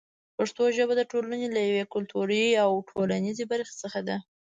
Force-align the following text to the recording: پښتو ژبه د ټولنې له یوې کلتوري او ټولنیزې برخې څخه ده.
پښتو 0.37 0.63
ژبه 0.77 0.93
د 0.97 1.01
ټولنې 1.11 1.47
له 1.55 1.59
یوې 1.69 1.83
کلتوري 1.93 2.43
او 2.63 2.71
ټولنیزې 2.89 3.45
برخې 3.51 3.75
څخه 3.83 3.99
ده. 4.07 4.17